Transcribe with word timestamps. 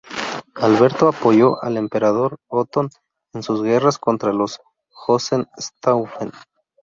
Alberto 0.55 1.07
apoyó 1.09 1.63
al 1.63 1.77
emperador 1.77 2.39
Otón 2.47 2.89
en 3.33 3.43
sus 3.43 3.61
guerras 3.61 3.99
contra 3.99 4.33
los 4.33 4.59
Hohenstaufen. 5.05 6.31